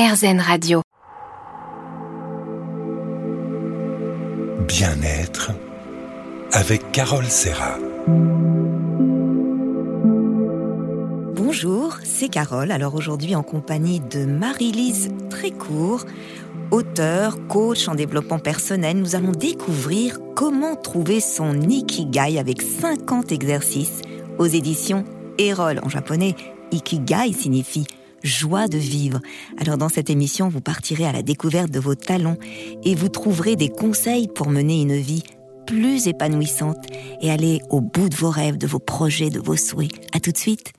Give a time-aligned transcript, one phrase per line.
[0.00, 0.80] RZN Radio.
[4.66, 5.50] Bien-être
[6.52, 7.76] avec Carole Serra.
[11.34, 12.70] Bonjour, c'est Carole.
[12.70, 16.06] Alors aujourd'hui en compagnie de Marie-Lise Trécourt,
[16.70, 24.00] auteure, coach en développement personnel, nous allons découvrir comment trouver son ikigai avec 50 exercices
[24.38, 25.04] aux éditions
[25.36, 25.78] Erol.
[25.82, 26.36] En japonais,
[26.72, 27.86] ikigai signifie
[28.22, 29.20] joie de vivre.
[29.58, 32.36] Alors dans cette émission, vous partirez à la découverte de vos talents
[32.84, 35.22] et vous trouverez des conseils pour mener une vie
[35.66, 36.84] plus épanouissante
[37.20, 39.92] et aller au bout de vos rêves, de vos projets, de vos souhaits.
[40.12, 40.72] À tout de suite.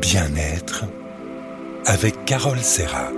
[0.00, 0.84] Bien-être
[1.86, 3.10] avec Carole Serra.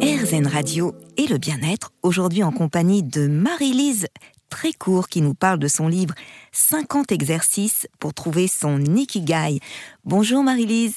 [0.00, 4.06] RZN Radio et le bien-être, aujourd'hui en compagnie de Marie-Lise
[4.48, 6.14] très court qui nous parle de son livre
[6.52, 9.60] 50 exercices pour trouver son Ikigai.
[10.04, 10.96] Bonjour Marie-Lise.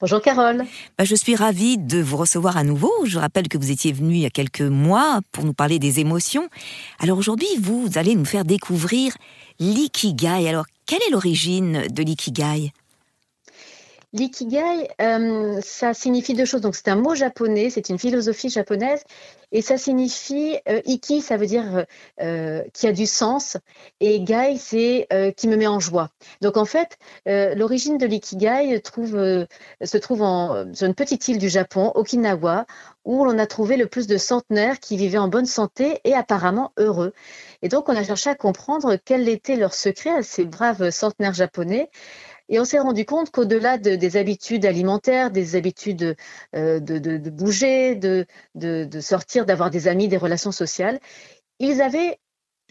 [0.00, 0.64] Bonjour Carole.
[0.96, 2.90] Bah, je suis ravie de vous recevoir à nouveau.
[3.04, 6.00] Je rappelle que vous étiez venue il y a quelques mois pour nous parler des
[6.00, 6.48] émotions.
[7.00, 9.14] Alors aujourd'hui, vous allez nous faire découvrir
[9.58, 10.48] l'ikigai.
[10.48, 12.72] Alors, quelle est l'origine de l'ikigai?
[14.12, 16.62] L'ikigai, euh, ça signifie deux choses.
[16.62, 19.04] Donc, c'est un mot japonais, c'est une philosophie japonaise,
[19.52, 21.84] et ça signifie euh, iki, ça veut dire
[22.20, 23.56] euh, qui a du sens,
[24.00, 26.10] et gai, c'est qui me met en joie.
[26.40, 28.82] Donc, en fait, l'origine de l'ikigai
[29.84, 30.26] se trouve
[30.72, 32.66] sur une petite île du Japon, Okinawa,
[33.04, 36.72] où l'on a trouvé le plus de centenaires qui vivaient en bonne santé et apparemment
[36.78, 37.12] heureux.
[37.62, 41.34] Et donc, on a cherché à comprendre quel était leur secret à ces braves centenaires
[41.34, 41.90] japonais.
[42.50, 46.16] Et on s'est rendu compte qu'au-delà des habitudes alimentaires, des habitudes
[46.56, 48.26] euh, de, bouger, de,
[49.00, 50.98] sortir, d'avoir des amis, des relations sociales,
[51.60, 52.18] ils avaient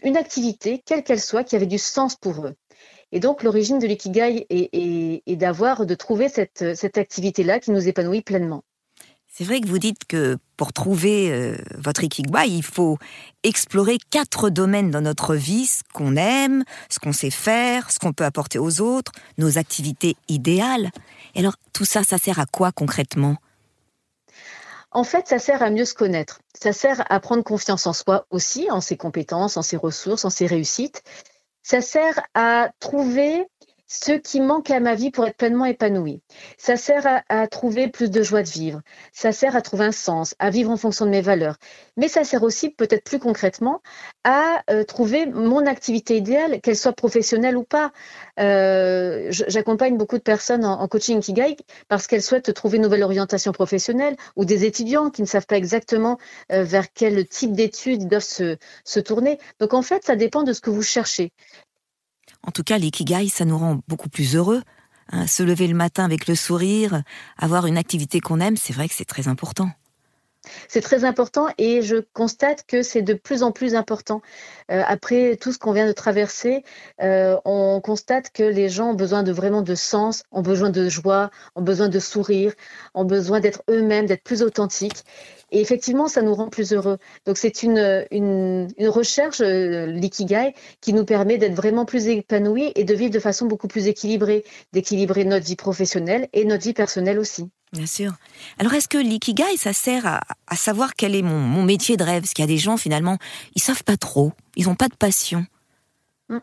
[0.02, 2.54] une activité, quelle qu'elle soit, qui avait du sens pour eux.
[3.10, 8.62] Et donc, l'origine de l'ikigai est, d'avoir, de trouver cette activité-là qui nous épanouit pleinement.
[9.32, 12.98] C'est vrai que vous dites que pour trouver euh, votre ikigai, il faut
[13.44, 18.12] explorer quatre domaines dans notre vie, ce qu'on aime, ce qu'on sait faire, ce qu'on
[18.12, 20.90] peut apporter aux autres, nos activités idéales.
[21.36, 23.36] Et alors, tout ça, ça sert à quoi concrètement?
[24.90, 26.40] En fait, ça sert à mieux se connaître.
[26.60, 30.30] Ça sert à prendre confiance en soi aussi, en ses compétences, en ses ressources, en
[30.30, 31.04] ses réussites.
[31.62, 33.46] Ça sert à trouver
[33.90, 36.22] ce qui manque à ma vie pour être pleinement épanouie.
[36.56, 38.82] Ça sert à, trouver plus de joie de vivre.
[39.12, 41.56] Ça sert à trouver un sens, à vivre en fonction de mes valeurs.
[41.96, 43.82] Mais ça sert aussi, peut-être plus concrètement,
[44.22, 47.90] à euh, trouver mon activité idéale, qu'elle soit professionnelle ou pas.
[48.38, 51.56] Euh, j'accompagne beaucoup de personnes en, coaching Kigai
[51.88, 55.56] parce qu'elles souhaitent trouver une nouvelle orientation professionnelle ou des étudiants qui ne savent pas
[55.56, 56.16] exactement
[56.52, 59.40] euh, vers quel type d'études ils doivent se, se tourner.
[59.58, 61.32] Donc en fait, ça dépend de ce que vous cherchez.
[62.46, 64.62] En tout cas, l'ikigai, ça nous rend beaucoup plus heureux.
[65.12, 65.26] Hein.
[65.26, 67.02] se lever le matin avec le sourire,
[67.36, 69.70] avoir une activité qu'on aime, c'est vrai que c'est très important.
[70.68, 74.22] C'est très important et je constate que c'est de plus en plus important.
[74.70, 76.64] Euh, après tout ce qu'on vient de traverser,
[77.02, 80.88] euh, on constate que les gens ont besoin de vraiment de sens, ont besoin de
[80.88, 82.52] joie, ont besoin de sourire,
[82.94, 85.04] ont besoin d'être eux-mêmes, d'être plus authentiques.
[85.52, 86.98] Et effectivement, ça nous rend plus heureux.
[87.26, 87.78] Donc c'est une,
[88.78, 93.46] recherche, euh, l'ikigai, qui nous permet d'être vraiment plus épanouis et de vivre de façon
[93.46, 97.50] beaucoup plus équilibrée, d'équilibrer notre vie professionnelle et notre vie personnelle aussi.
[97.72, 98.12] Bien sûr.
[98.58, 102.22] Alors est-ce que l'ikigai, ça sert à, savoir quel est mon, métier de rêve?
[102.22, 103.16] Parce qu'il y a des gens, finalement,
[103.54, 105.46] ils savent pas trop, ils n'ont pas de passion.
[106.30, 106.38] Mmh.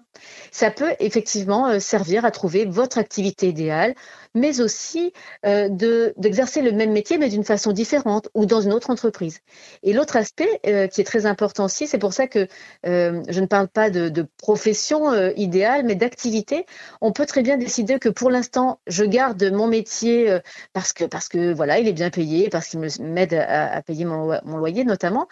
[0.52, 3.96] Ça peut effectivement euh, servir à trouver votre activité idéale,
[4.36, 5.14] mais aussi
[5.46, 5.70] euh,
[6.18, 9.40] d'exercer le même métier, mais d'une façon différente ou dans une autre entreprise.
[9.84, 12.48] Et l'autre aspect euh, qui est très important aussi, c'est pour ça que
[12.84, 16.66] je ne parle pas de, profession idéale, mais d'activité.
[17.00, 20.40] On peut très bien décider que pour l'instant, je garde mon métier
[20.74, 24.58] parce que parce que voilà, il est bien payé, parce qu'il m'aide à, payer mon
[24.58, 25.28] loyer notamment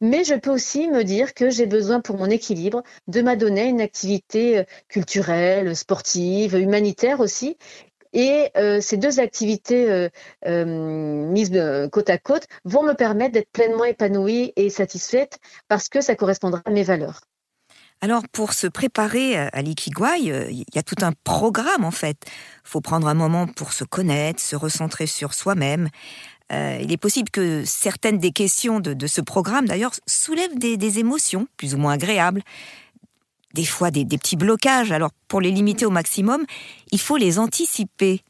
[0.00, 3.80] mais je peux aussi me dire que j'ai besoin pour mon équilibre de m'adonner une
[3.80, 7.56] activité euh, culturelle, sportive, humanitaire aussi.
[8.12, 10.08] Et euh, ces deux activités
[10.46, 11.50] euh, mises
[11.90, 16.62] côte à côte vont me permettre d'être pleinement épanouie et satisfaite parce que ça correspondra
[16.64, 17.22] à mes valeurs.
[18.00, 20.18] Alors, pour se préparer à l'ikigai,
[20.50, 22.18] il y a tout un programme en fait.
[22.26, 25.88] Il faut prendre un moment pour se connaître, se recentrer sur soi-même,
[26.52, 31.46] euh, il est possible que certaines des questions de, ce programme, d'ailleurs, soulèvent des, émotions
[31.56, 32.42] plus ou moins agréables,
[33.54, 34.92] des fois des, petits blocages.
[34.92, 36.44] Alors, pour les limiter au maximum,
[36.92, 38.22] il faut les anticiper.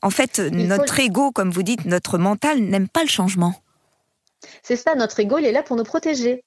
[0.00, 3.61] En fait, notre ego, comme vous dites, notre mental n'aime pas le changement.
[4.62, 6.44] C'est ça, notre ego, il est là pour nous protéger.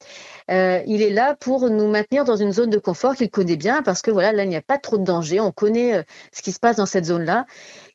[0.52, 3.82] Euh, il est là pour nous maintenir dans une zone de confort qu'il connaît bien
[3.84, 5.40] parce que voilà, là, il n'y a pas trop de danger.
[5.40, 7.46] On connaît euh, ce qui se passe dans cette zone-là.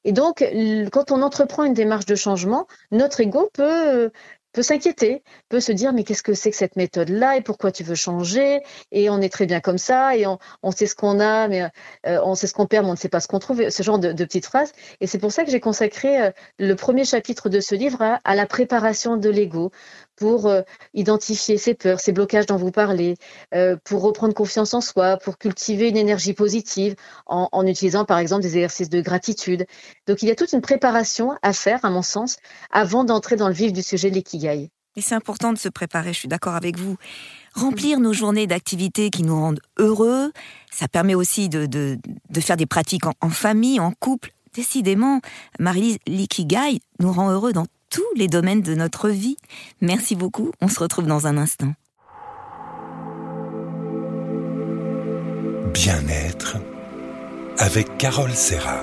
[0.04, 0.44] Et donc,
[0.92, 4.10] quand on entreprend une démarche de changement, notre ego peut
[4.52, 7.84] peut s'inquiéter, peut se dire mais qu'est-ce que c'est que cette méthode-là et pourquoi tu
[7.84, 8.60] veux changer?
[8.92, 11.62] Et on est très bien comme ça et on, on sait ce qu'on a mais
[12.06, 13.82] euh, on sait ce qu'on perd mais on ne sait pas ce qu'on trouve, ce
[13.82, 14.72] genre de, petites phrases.
[15.00, 18.34] Et c'est pour ça que j'ai consacré euh, le premier chapitre de ce livre à
[18.34, 19.70] la préparation de l'ego
[20.20, 20.60] pour euh,
[20.94, 23.16] identifier ses peurs, ses blocages dont vous parlez,
[23.54, 26.94] euh, pour reprendre confiance en soi, pour cultiver une énergie positive
[27.26, 29.66] en, en, utilisant par exemple des exercices de gratitude.
[30.06, 32.36] Donc il y a toute une préparation à faire, à mon sens,
[32.70, 34.70] avant d'entrer dans le vif du sujet de l'ikigai.
[34.96, 36.96] Et c'est important de se préparer, je suis d'accord avec vous.
[37.54, 40.32] Remplir nos journées d'activités qui nous rendent heureux,
[40.70, 44.32] ça permet aussi de, de, de faire des pratiques en, en, famille, en couple.
[44.52, 45.20] Décidément,
[45.58, 49.36] Marie-Lise, l'ikigai nous rend heureux dans tous les domaines de notre vie.
[49.80, 51.74] Merci beaucoup, on se retrouve dans un instant.
[55.74, 56.56] Bien-être
[57.58, 58.82] avec Carole Serra.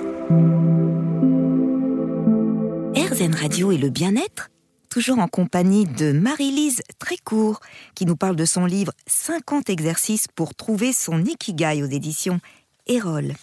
[2.95, 4.49] RZN Radio et le bien-être
[4.89, 7.59] toujours en compagnie de Marie-Lise Trécourt,
[7.93, 12.39] qui nous parle de son livre 50 exercices pour trouver son ikigai aux éditions
[12.87, 13.33] Erol.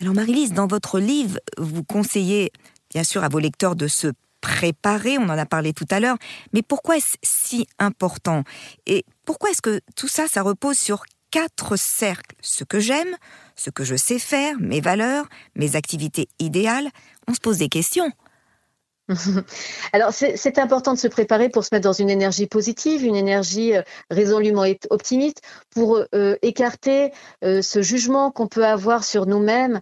[0.00, 2.52] Alors Marie-Lise, dans votre livre, vous conseillez
[2.90, 4.08] bien sûr à vos lecteurs de se
[4.40, 6.16] préparer, on en a parlé tout à l'heure,
[6.52, 8.44] mais pourquoi est-ce si important?
[8.86, 12.36] Et pourquoi est-ce que tout ça, ça repose sur quatre cercles?
[12.40, 13.16] Ce que j'aime,
[13.56, 16.88] ce que je sais faire, mes valeurs, mes activités idéales?
[17.26, 18.10] On se pose des questions.
[19.92, 23.74] Alors, c'est important de se préparer pour se mettre dans une énergie positive, une énergie
[23.74, 25.40] euh, résolument optimiste,
[25.70, 27.12] pour euh, écarter
[27.42, 29.80] euh, ce jugement qu'on peut avoir sur nous-mêmes,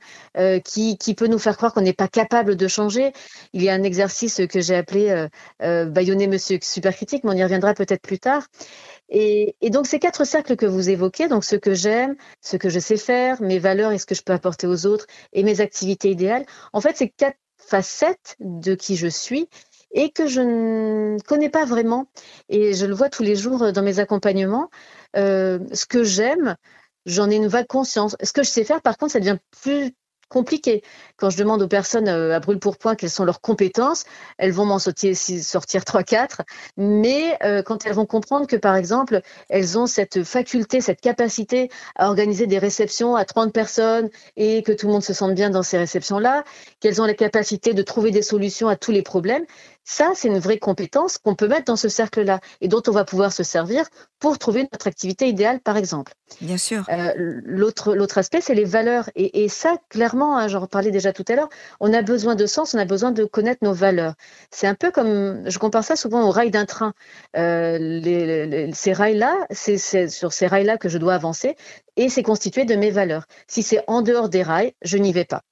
[0.64, 3.12] qui, qui, peut nous faire croire qu'on n'est pas capable de changer.
[3.52, 5.26] Il y a un exercice que j'ai appelé
[5.60, 8.46] Bayonner Monsieur Supercritique, mais on y reviendra peut-être plus tard.
[9.08, 12.68] Et, et, donc, ces quatre cercles que vous évoquez, donc ce que j'aime, ce que
[12.68, 15.60] je sais faire, mes valeurs et ce que je peux apporter aux autres, et mes
[15.60, 19.48] activités idéales, en fait, ces quatre facette de qui je suis
[19.92, 22.06] et que je ne connais pas vraiment.
[22.48, 24.70] Et je le vois tous les jours dans mes accompagnements.
[25.16, 26.56] Euh, ce que j'aime,
[27.06, 28.16] j'en ai une vague conscience.
[28.22, 29.92] Ce que je sais faire, par contre, ça devient plus
[30.28, 30.82] compliqué.
[31.16, 34.04] Quand je demande aux personnes euh, à brûle pour point quelles sont leurs compétences,
[34.38, 36.40] elles vont m'en sortir, sortir 3-4,
[36.76, 41.70] mais euh, quand elles vont comprendre que, par exemple, elles ont cette faculté, cette capacité
[41.94, 45.50] à organiser des réceptions à 30 personnes et que tout le monde se sente bien
[45.50, 46.44] dans ces réceptions-là,
[46.80, 49.44] qu'elles ont la capacité de trouver des solutions à tous les problèmes,
[49.88, 53.04] ça, c'est une vraie compétence qu'on peut mettre dans ce cercle-là et dont on va
[53.04, 53.84] pouvoir se servir
[54.18, 56.12] pour trouver notre activité idéale, par exemple.
[56.40, 56.84] Bien sûr.
[56.88, 59.08] Euh, l'autre, l'autre aspect, c'est les valeurs.
[59.14, 61.48] Et, et ça, clairement, hein, j'en parlais déjà tout à l'heure,
[61.78, 64.14] on a besoin de sens, on a besoin de connaître nos valeurs.
[64.50, 66.92] C'est un peu comme, je compare ça souvent au rail d'un train.
[67.36, 71.54] Euh, les, les, ces rails-là, c'est, c'est sur ces rails-là que je dois avancer
[71.96, 73.26] et c'est constitué de mes valeurs.
[73.46, 75.42] Si c'est en dehors des rails, je n'y vais pas.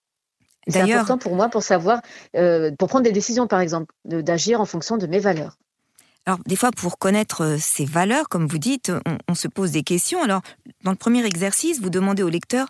[0.69, 2.01] C'est important pour moi pour savoir,
[2.37, 5.57] euh, pour prendre des décisions, par exemple, d'agir en fonction de mes valeurs.
[6.27, 9.83] Alors, des fois, pour connaître ces valeurs, comme vous dites, on, on, se pose des
[9.83, 10.23] questions.
[10.23, 10.41] Alors,
[10.83, 12.67] dans le premier exercice, vous demandez au lecteur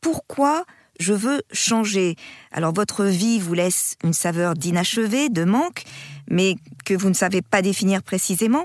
[0.00, 0.64] pourquoi
[1.00, 2.16] je veux changer?
[2.52, 5.84] Alors, votre vie vous laisse une saveur d'inachevé, de manque,
[6.28, 8.64] mais que vous ne savez pas définir précisément.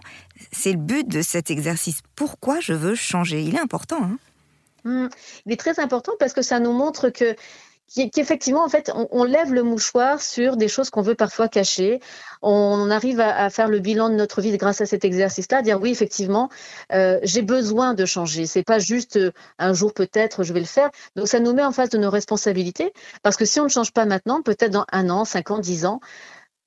[0.51, 2.01] C'est le but de cet exercice.
[2.15, 3.41] Pourquoi je veux changer?
[3.41, 4.03] Il est important.
[4.03, 4.17] Hein
[4.83, 5.07] mmh.
[5.45, 7.35] Il est très important parce que ça nous montre que
[7.87, 11.99] qu'effectivement, en fait, on, lève le mouchoir sur des choses qu'on veut parfois cacher.
[12.41, 15.91] On arrive à, faire le bilan de notre vie grâce à cet exercice-là, dire oui,
[15.91, 16.49] effectivement,
[16.91, 18.45] euh, j'ai besoin de changer.
[18.45, 20.89] C'est pas juste euh, un jour peut-être je vais le faire.
[21.15, 23.91] Donc ça nous met en face de nos responsabilités, parce que si on ne change
[23.91, 25.99] pas maintenant, peut-être dans un an, cinq ans, dix ans,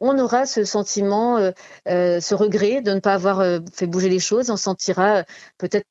[0.00, 4.50] on aura ce sentiment, euh, ce regret de ne pas avoir fait bouger les choses.
[4.50, 5.24] On sentira
[5.58, 5.84] peut-être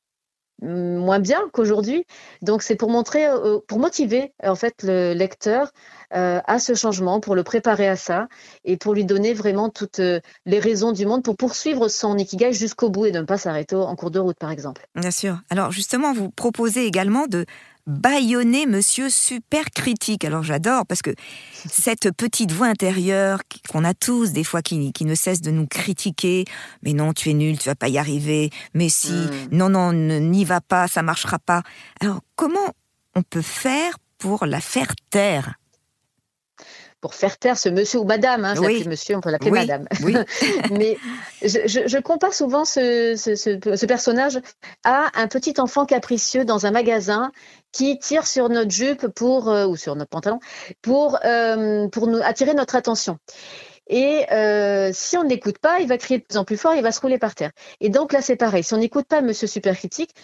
[0.62, 2.04] moins bien qu'aujourd'hui.
[2.42, 5.72] Donc c'est pour montrer, euh, pour motiver en fait le lecteur
[6.14, 8.28] euh, à ce changement, pour le préparer à ça
[8.64, 12.52] et pour lui donner vraiment toutes euh, les raisons du monde pour poursuivre son ikigai
[12.52, 14.86] jusqu'au bout et de ne pas s'arrêter en cours de route par exemple.
[14.94, 15.38] Bien sûr.
[15.50, 17.46] Alors justement, vous proposez également de
[17.90, 20.24] baïonner Monsieur Super Critique.
[20.24, 21.10] Alors j'adore parce que
[21.52, 25.66] cette petite voix intérieure qu'on a tous des fois qui, qui, ne cesse de nous
[25.66, 26.44] critiquer,
[26.82, 29.48] mais non tu es nul, tu vas pas y arriver, mais si, mm.
[29.52, 31.62] non non n'y va pas, ça marchera pas.
[32.00, 32.74] Alors comment
[33.14, 35.59] on peut faire pour la faire taire?
[37.00, 38.44] Pour faire taire ce monsieur ou madame.
[38.44, 38.86] Hein, oui.
[38.86, 39.58] monsieur, on peut l'appeler oui.
[39.60, 39.86] madame.
[40.02, 40.14] Oui.
[40.70, 40.98] Mais
[41.42, 44.38] je, je, je, compare souvent ce, ce, ce, ce, personnage
[44.84, 47.32] à un petit enfant capricieux dans un magasin
[47.72, 50.40] qui tire sur notre jupe pour, euh, ou sur notre pantalon
[50.82, 53.18] pour, euh, pour nous attirer notre attention.
[53.90, 56.82] Et euh, si on n'écoute pas, il va crier de plus en plus fort, il
[56.82, 57.50] va se rouler par terre.
[57.80, 58.62] Et donc là, c'est pareil.
[58.62, 60.14] Si on n'écoute pas Monsieur Super Critique,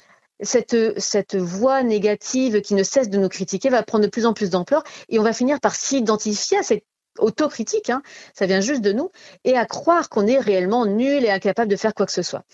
[0.41, 4.51] cette, voix négative qui ne cesse de nous critiquer va prendre de plus en plus
[4.51, 6.85] d'ampleur et on va finir par s'identifier à cette
[7.19, 8.03] autocritique, hein,
[8.35, 9.11] ça vient juste de nous,
[9.45, 12.45] et à croire qu'on est réellement nul et incapable de faire quoi que ce soit.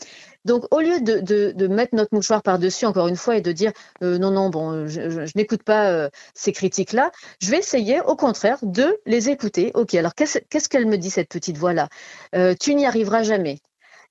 [0.44, 1.20] Donc, au lieu de,
[1.52, 3.72] de, mettre notre mouchoir par-dessus, encore une fois, et de dire
[4.02, 8.58] euh, non, non, bon, je, n'écoute pas euh, ces critiques-là, je vais essayer, au contraire,
[8.62, 9.70] de les écouter.
[9.74, 11.88] Ok, alors qu'est-ce qu'elle me dit, cette petite voix-là?
[12.34, 13.58] Euh, Tu n'y arriveras jamais.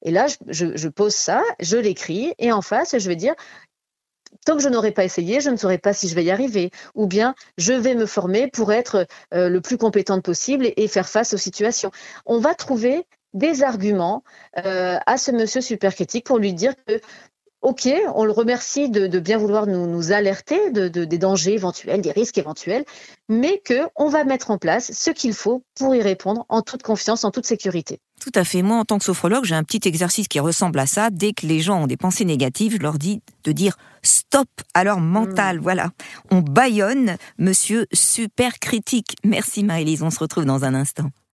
[0.03, 3.36] Et là, je, pose ça, je l'écris, et en face, je vais dire
[4.46, 6.72] tant que je n'aurai pas essayé, je ne saurais pas si je vais y arriver.
[6.96, 11.08] Ou bien, je vais me former pour être euh, le plus compétente possible et, faire
[11.08, 11.91] face aux situations.
[12.25, 14.24] On va trouver des arguments
[14.65, 17.00] euh, à ce monsieur super critique pour lui dire que
[17.62, 22.39] Ok, on le remercie de, bien vouloir nous, alerter de, des dangers éventuels, des risques
[22.39, 22.86] éventuels,
[23.30, 27.24] mais qu'on va mettre en place ce qu'il faut pour y répondre en toute confiance,
[27.24, 28.00] en toute sécurité.
[28.20, 28.63] Tout à fait.
[28.63, 31.10] Moi, en tant que sophrologue, j'ai un petit exercice qui ressemble à ça.
[31.12, 34.84] Dès que les gens ont des pensées négatives, je leur dis de dire stop à
[34.84, 35.60] leur mental.
[35.60, 35.62] Hmm.
[35.62, 35.91] Voilà.
[36.32, 39.18] On baillonne monsieur super critique.
[39.24, 40.01] Merci Marie-Lise.
[40.01, 41.10] On se retrouve dans un instant.